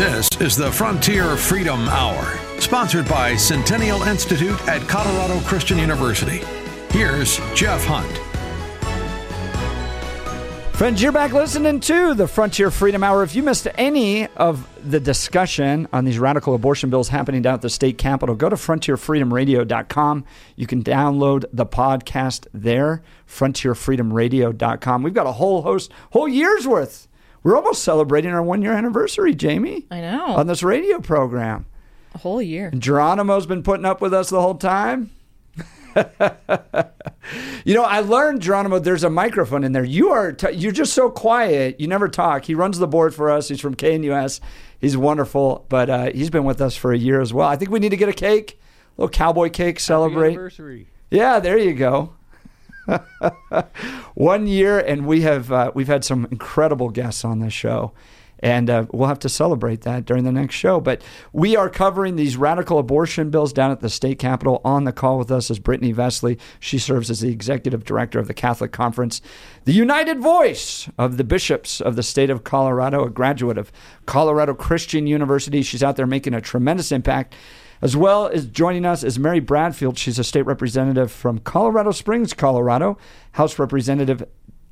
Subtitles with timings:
[0.00, 6.40] This is the Frontier Freedom Hour, sponsored by Centennial Institute at Colorado Christian University.
[6.88, 8.10] Here's Jeff Hunt.
[10.74, 13.22] Friends, you're back listening to the Frontier Freedom Hour.
[13.24, 17.60] If you missed any of the discussion on these radical abortion bills happening down at
[17.60, 20.24] the state capitol, go to frontierfreedomradio.com.
[20.56, 25.02] You can download the podcast there, frontierfreedomradio.com.
[25.02, 27.06] We've got a whole host, whole year's worth.
[27.42, 29.86] We're almost celebrating our one year anniversary, Jamie.
[29.90, 30.26] I know.
[30.36, 31.66] On this radio program.
[32.14, 32.70] A whole year.
[32.76, 35.10] Geronimo's been putting up with us the whole time.
[37.64, 38.78] you know, I learned Geronimo.
[38.78, 39.84] There's a microphone in there.
[39.84, 41.80] You are t- you're just so quiet.
[41.80, 42.44] You never talk.
[42.44, 43.48] He runs the board for us.
[43.48, 44.40] He's from KNUS.
[44.80, 47.48] He's wonderful, but uh, he's been with us for a year as well.
[47.48, 48.60] I think we need to get a cake,
[48.96, 50.30] a little cowboy cake, celebrate.
[50.30, 50.86] anniversary.
[51.10, 52.14] Yeah, there you go.
[54.14, 57.92] One year, and we have uh, we've had some incredible guests on this show,
[58.40, 60.80] and uh, we'll have to celebrate that during the next show.
[60.80, 64.60] But we are covering these radical abortion bills down at the state capitol.
[64.64, 66.38] On the call with us is Brittany Vessely.
[66.58, 69.20] She serves as the executive director of the Catholic Conference,
[69.64, 73.70] the united voice of the bishops of the state of Colorado, a graduate of
[74.06, 75.62] Colorado Christian University.
[75.62, 77.34] She's out there making a tremendous impact.
[77.82, 79.98] As well as joining us is Mary Bradfield.
[79.98, 82.98] She's a state representative from Colorado Springs, Colorado,
[83.32, 84.22] House Representative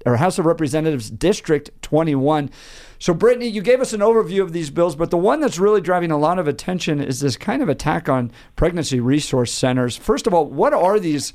[0.07, 2.51] or House of Representatives District 21.
[2.99, 5.81] So, Brittany, you gave us an overview of these bills, but the one that's really
[5.81, 9.97] driving a lot of attention is this kind of attack on pregnancy resource centers.
[9.97, 11.33] First of all, what are these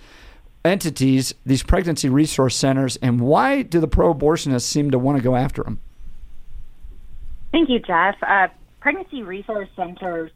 [0.63, 5.23] entities, these pregnancy resource centers, and why do the pro abortionists seem to want to
[5.23, 5.79] go after them?
[7.51, 8.15] Thank you, Jeff.
[8.21, 8.47] Uh,
[8.79, 10.31] pregnancy resource centers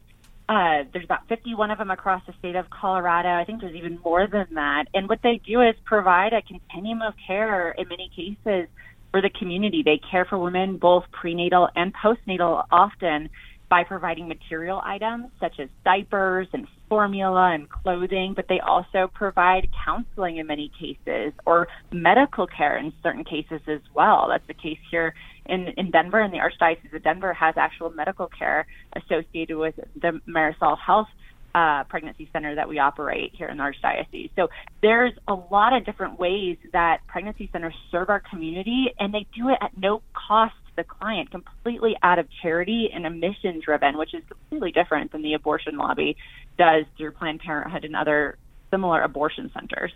[0.48, 3.28] uh, there's about 51 of them across the state of Colorado.
[3.28, 4.86] I think there's even more than that.
[4.94, 8.68] And what they do is provide a continuum of care in many cases
[9.10, 9.82] for the community.
[9.84, 13.28] They care for women both prenatal and postnatal often
[13.68, 19.68] by providing material items such as diapers and formula and clothing, but they also provide
[19.84, 24.28] counseling in many cases or medical care in certain cases as well.
[24.30, 25.14] That's the case here
[25.48, 30.20] in, in Denver, and the Archdiocese of Denver has actual medical care associated with the
[30.28, 31.08] Marisol Health
[31.54, 34.30] uh, pregnancy center that we operate here in the Archdiocese.
[34.36, 34.48] So
[34.82, 39.48] there's a lot of different ways that pregnancy centers serve our community, and they do
[39.48, 43.96] it at no cost to the client, completely out of charity and a mission driven,
[43.96, 46.16] which is completely different than the abortion lobby
[46.58, 48.36] does through Planned Parenthood and other
[48.70, 49.92] similar abortion centers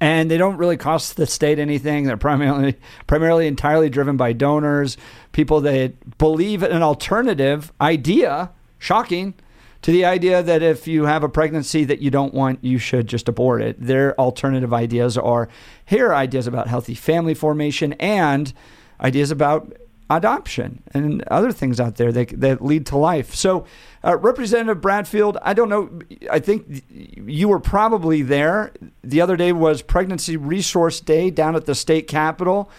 [0.00, 2.04] and they don't really cost the state anything.
[2.04, 2.76] They're primarily
[3.06, 4.96] primarily entirely driven by donors,
[5.32, 8.50] people that believe in an alternative idea.
[8.78, 9.34] Shocking
[9.82, 13.06] to the idea that if you have a pregnancy that you don't want, you should
[13.06, 13.80] just abort it.
[13.80, 15.48] Their alternative ideas are
[15.84, 18.52] here are ideas about healthy family formation and
[19.00, 19.72] ideas about
[20.08, 23.34] adoption and other things out there that, that lead to life.
[23.34, 23.66] So,
[24.04, 26.00] uh, Representative Bradfield, I don't know,
[26.30, 28.72] I think you were probably there.
[29.02, 32.70] The other day was Pregnancy Resource Day down at the state capitol.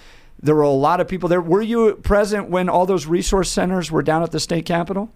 [0.42, 1.42] There were a lot of people there.
[1.42, 5.12] Were you present when all those resource centers were down at the state capitol?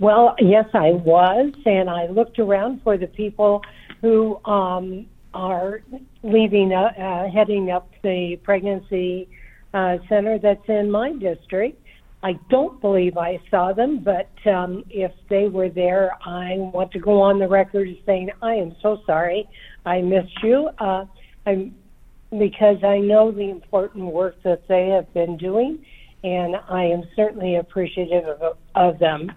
[0.00, 3.62] Well, yes, I was, and I looked around for the people
[4.00, 5.82] who um, are
[6.22, 9.28] leaving, uh, uh, heading up the pregnancy
[9.74, 11.82] uh, center that's in my district.
[12.22, 16.98] I don't believe I saw them, but um, if they were there, I want to
[16.98, 19.48] go on the record as saying I am so sorry
[19.86, 20.68] I missed you.
[20.78, 21.04] Uh,
[21.46, 21.74] I'm
[22.30, 25.84] because I know the important work that they have been doing,
[26.22, 29.32] and I am certainly appreciative of, of them.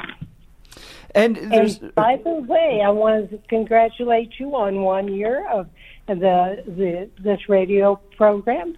[1.13, 5.69] And, and by the way, I want to congratulate you on one year of
[6.07, 8.77] the the this radio program.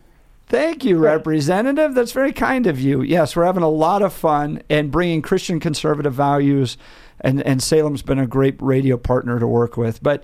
[0.54, 1.96] Thank you, Representative.
[1.96, 3.02] That's very kind of you.
[3.02, 6.78] Yes, we're having a lot of fun and bringing Christian conservative values,
[7.22, 10.04] and, and Salem's been a great radio partner to work with.
[10.04, 10.24] But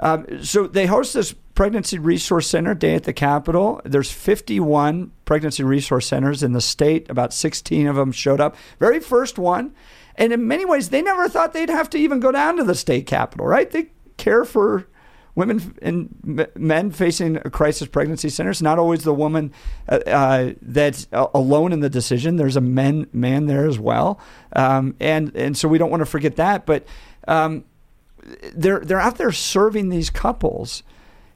[0.00, 3.80] um, so they host this Pregnancy Resource Center day at the Capitol.
[3.86, 7.08] There's 51 pregnancy resource centers in the state.
[7.08, 8.56] About 16 of them showed up.
[8.80, 9.74] Very first one.
[10.14, 12.74] And in many ways, they never thought they'd have to even go down to the
[12.74, 13.70] state capitol, right?
[13.70, 14.88] They care for
[15.34, 18.62] women and men facing a crisis pregnancy center centers.
[18.62, 19.52] Not always the woman
[19.88, 22.36] uh, uh, that's alone in the decision.
[22.36, 24.20] There's a men man there as well,
[24.54, 26.66] um, and and so we don't want to forget that.
[26.66, 26.86] But
[27.28, 27.64] um,
[28.54, 30.82] they're they're out there serving these couples.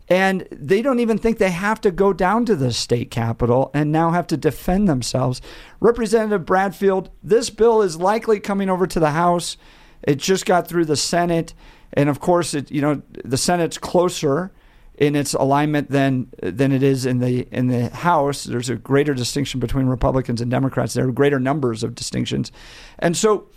[0.07, 3.91] And they don't even think they have to go down to the state capitol and
[3.91, 5.41] now have to defend themselves.
[5.81, 9.57] Representative Bradfield, this bill is likely coming over to the House.
[10.03, 11.55] It just got through the Senate
[11.95, 14.53] and of course, it you know the Senate's closer
[14.97, 18.45] in its alignment than than it is in the in the House.
[18.45, 20.95] There's a greater distinction between Republicans and Democrats.
[20.95, 22.53] There are greater numbers of distinctions,
[22.99, 23.49] and so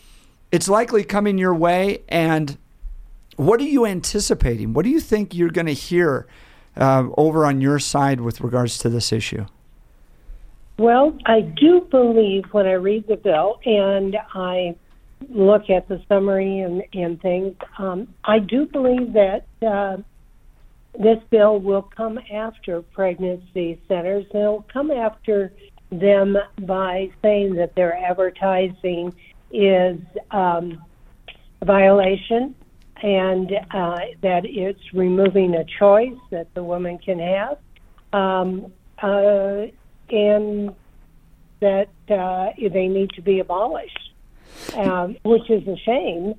[0.52, 2.04] it's likely coming your way.
[2.08, 2.58] And
[3.36, 4.74] what are you anticipating?
[4.74, 6.28] What do you think you're going to hear
[6.76, 9.46] uh, over on your side with regards to this issue?
[10.78, 14.76] Well, I do believe when I read the bill and I
[15.30, 19.98] look at the summary and, and things, um, I do believe that uh,
[20.98, 24.26] this bill will come after pregnancy centers.
[24.34, 25.52] It'll come after
[25.92, 29.14] them by saying that their advertising
[29.52, 30.00] is
[30.32, 30.84] um,
[31.62, 32.56] a violation
[33.02, 37.58] and uh, that it's removing a choice that the woman can have,
[38.12, 38.72] um,
[39.02, 39.66] uh,
[40.10, 40.74] and
[41.60, 44.07] that uh, they need to be abolished,
[44.76, 46.36] um, which is a shame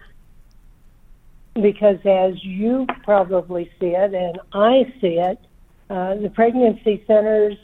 [1.62, 5.38] because as you probably see it and I see it,
[5.90, 7.56] uh, the pregnancy centers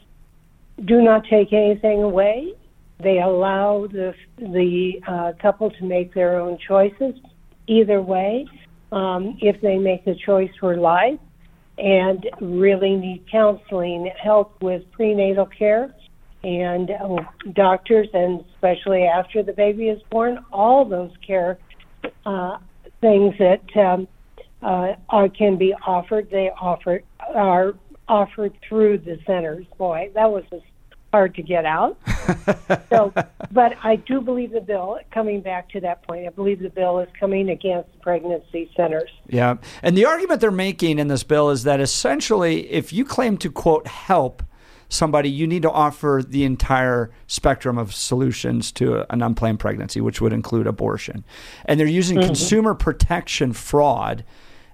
[0.84, 2.54] do not take anything away.
[3.00, 7.14] They allow the the uh, couple to make their own choices
[7.66, 8.46] either way.
[8.92, 11.18] Um, if they make a choice for life
[11.76, 15.94] and really need counseling, help with prenatal care,
[16.44, 17.24] and uh,
[17.54, 21.58] doctors, and especially after the baby is born, all those care
[22.26, 22.58] uh,
[23.00, 24.06] things that um,
[24.62, 26.30] uh, are, can be offered.
[26.30, 27.02] They offer
[27.34, 27.74] are
[28.08, 29.66] offered through the centers.
[29.78, 30.44] Boy, that was
[31.12, 31.96] hard to get out.
[32.90, 33.12] so,
[33.50, 34.98] but I do believe the bill.
[35.10, 39.10] Coming back to that point, I believe the bill is coming against pregnancy centers.
[39.28, 43.38] Yeah, and the argument they're making in this bill is that essentially, if you claim
[43.38, 44.42] to quote help
[44.88, 50.20] somebody, you need to offer the entire spectrum of solutions to an unplanned pregnancy, which
[50.20, 51.24] would include abortion.
[51.64, 52.26] And they're using mm-hmm.
[52.26, 54.24] consumer protection fraud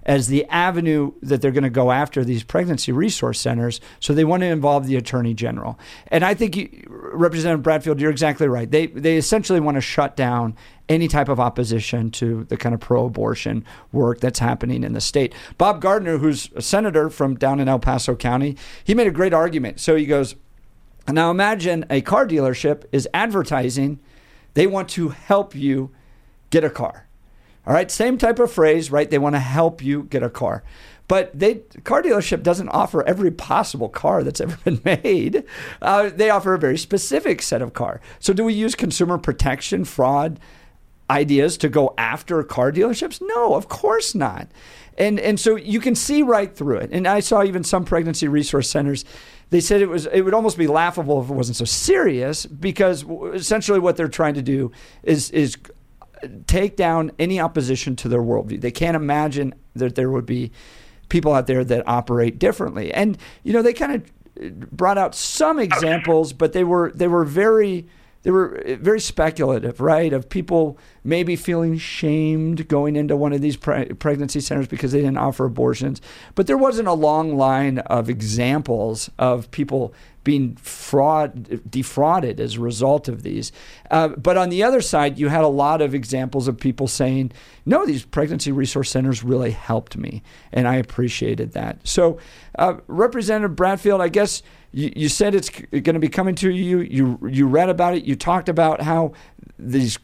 [0.03, 3.79] as the avenue that they're going to go after these pregnancy resource centers.
[3.99, 5.79] So they want to involve the attorney general.
[6.07, 8.69] And I think, you, Representative Bradfield, you're exactly right.
[8.69, 10.55] They they essentially want to shut down
[10.89, 15.33] any type of opposition to the kind of pro-abortion work that's happening in the state.
[15.57, 19.33] Bob Gardner, who's a senator from down in El Paso County, he made a great
[19.33, 19.79] argument.
[19.79, 20.35] So he goes,
[21.07, 23.99] now imagine a car dealership is advertising
[24.53, 25.91] they want to help you
[26.49, 27.07] get a car.
[27.65, 29.09] All right, same type of phrase, right?
[29.09, 30.63] They want to help you get a car.
[31.07, 35.43] But they car dealership doesn't offer every possible car that's ever been made.
[35.81, 37.99] Uh, they offer a very specific set of car.
[38.19, 40.39] So do we use consumer protection fraud
[41.09, 43.21] ideas to go after car dealerships?
[43.21, 44.47] No, of course not.
[44.97, 46.91] And and so you can see right through it.
[46.93, 49.03] And I saw even some pregnancy resource centers
[49.51, 53.03] they said it was it would almost be laughable if it wasn't so serious because
[53.33, 54.71] essentially what they're trying to do
[55.03, 55.57] is is
[56.47, 58.61] take down any opposition to their worldview.
[58.61, 60.51] They can't imagine that there would be
[61.09, 62.93] people out there that operate differently.
[62.93, 67.25] And you know, they kind of brought out some examples, but they were they were
[67.25, 67.87] very
[68.23, 70.13] they were eh, very speculative, right?
[70.13, 74.99] Of people maybe feeling shamed going into one of these pre- pregnancy centers because they
[75.01, 76.01] didn't offer abortions.
[76.35, 82.59] But there wasn't a long line of examples of people being fraud defrauded as a
[82.59, 83.51] result of these.
[83.89, 87.31] Uh, but on the other side, you had a lot of examples of people saying,
[87.65, 90.21] "No, these pregnancy resource centers really helped me,"
[90.51, 91.79] and I appreciated that.
[91.83, 92.17] So,
[92.57, 96.79] uh, Representative Bradfield, I guess you, you said it's going to be coming to you.
[96.79, 98.03] You you read about it.
[98.05, 99.13] You talked about how
[99.57, 99.97] these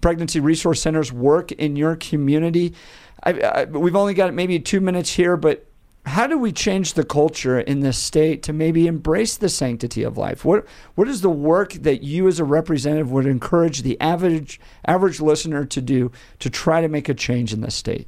[0.00, 2.74] pregnancy resource centers work in your community.
[3.22, 5.66] I, I, we've only got maybe two minutes here, but
[6.06, 10.18] how do we change the culture in this state to maybe embrace the sanctity of
[10.18, 10.44] life?
[10.44, 15.20] What what is the work that you as a representative would encourage the average average
[15.20, 18.06] listener to do to try to make a change in this state?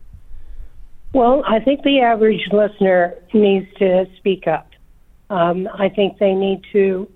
[1.15, 4.69] Well, I think the average listener needs to speak up.
[5.31, 7.11] Um, I think they need to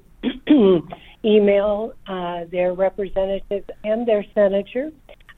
[1.24, 4.90] email uh, their representative and their senator,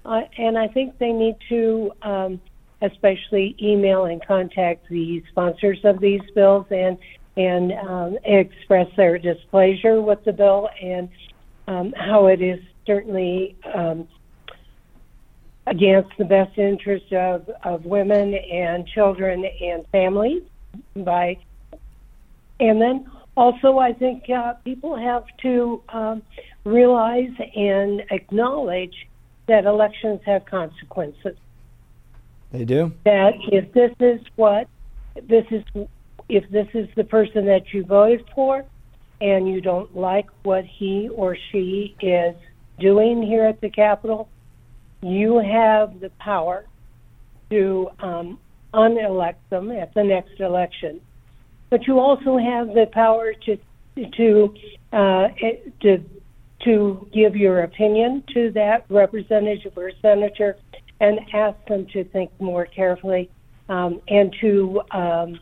[0.05, 2.41] uh, and I think they need to um,
[2.83, 6.99] especially email and contact the sponsors of these bills and
[7.37, 11.09] and um, express their displeasure with the bill and
[11.67, 14.07] um, how it is certainly um,
[15.67, 20.43] against the best interest of, of women and children and families
[20.97, 21.39] by
[22.61, 26.23] and then also I think uh, people have to um,
[26.65, 29.09] realize and acknowledge
[29.47, 31.37] that elections have consequences
[32.52, 32.92] they do.
[33.04, 34.68] That if this is what
[35.28, 35.64] this is,
[36.28, 38.64] if this is the person that you voted for,
[39.21, 42.35] and you don't like what he or she is
[42.78, 44.28] doing here at the Capitol,
[45.00, 46.66] you have the power
[47.50, 48.38] to um,
[48.75, 51.00] unelect them at the next election.
[51.71, 53.56] but you also have the power to
[54.16, 54.54] to
[54.92, 55.28] uh,
[55.80, 56.04] to
[56.64, 60.56] to give your opinion to that representative or senator
[61.02, 63.28] and ask them to think more carefully
[63.68, 65.38] um, and to um,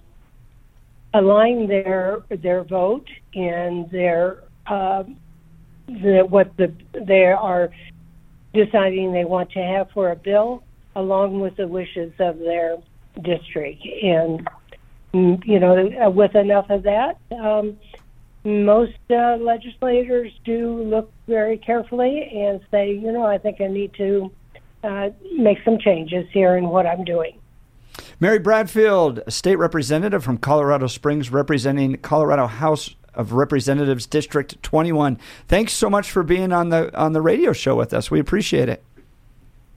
[1.15, 5.05] align their their vote and their uh,
[5.87, 6.73] the, what the
[7.07, 7.71] they are
[8.55, 10.65] deciding they want to have for a bill
[10.97, 12.77] along with the wishes of their
[13.23, 13.85] district.
[14.03, 14.49] And
[15.13, 17.77] mm, you know with enough of that um,
[18.45, 23.93] most uh, legislators do look very carefully and say you know I think I need
[23.99, 24.31] to
[24.83, 27.39] uh, make some changes here in what I'm doing.
[28.19, 35.19] Mary Bradfield, state representative from Colorado Springs, representing Colorado House of Representatives District 21.
[35.49, 38.11] Thanks so much for being on the on the radio show with us.
[38.11, 38.83] We appreciate it.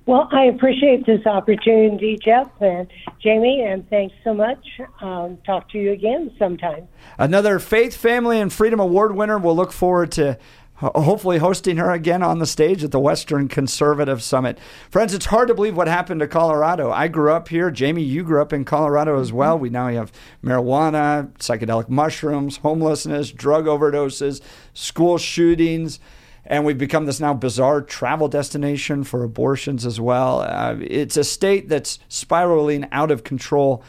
[0.05, 2.87] Well, I appreciate this opportunity, Jeff and
[3.21, 4.59] Jamie, and thanks so much.
[4.99, 6.89] Um, talk to you again sometime.
[7.17, 9.37] Another Faith, Family, and Freedom Award winner.
[9.37, 10.37] We'll look forward to
[10.75, 14.57] hopefully hosting her again on the stage at the Western Conservative Summit.
[14.89, 16.91] Friends, it's hard to believe what happened to Colorado.
[16.91, 17.71] I grew up here.
[17.71, 19.57] Jamie, you grew up in Colorado as well.
[19.57, 20.11] We now have
[20.43, 24.41] marijuana, psychedelic mushrooms, homelessness, drug overdoses,
[24.73, 25.99] school shootings.
[26.45, 30.41] And we've become this now bizarre travel destination for abortions as well.
[30.41, 33.83] Uh, it's a state that's spiraling out of control.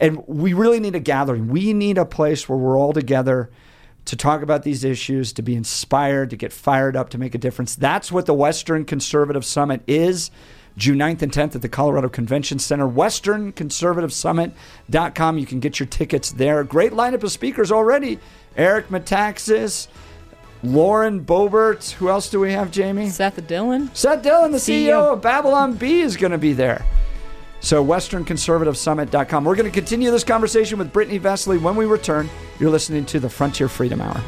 [0.00, 1.48] And we really need a gathering.
[1.48, 3.50] We need a place where we're all together
[4.08, 7.38] to talk about these issues, to be inspired, to get fired up, to make a
[7.38, 7.76] difference.
[7.76, 10.32] That's what the Western Conservative Summit is.
[10.78, 15.38] June 9th and 10th at the Colorado Convention Center, westernconservativesummit.com.
[15.38, 16.64] You can get your tickets there.
[16.64, 18.18] Great lineup of speakers already.
[18.56, 19.88] Eric Metaxas,
[20.62, 21.90] Lauren Boebert.
[21.92, 23.10] Who else do we have, Jamie?
[23.10, 23.94] Seth Dillon.
[23.94, 26.86] Seth Dillon, the CEO, CEO of Babylon Bee, is going to be there.
[27.60, 29.44] So, westernconservativesummit.com.
[29.44, 32.30] We're going to continue this conversation with Brittany Vessely when we return.
[32.60, 34.22] You're listening to the Frontier Freedom Hour.